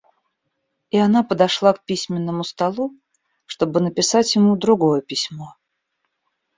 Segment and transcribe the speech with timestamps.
[0.89, 2.97] И она подошла к письменному столу,
[3.45, 5.55] чтобы написать ему другое письмо.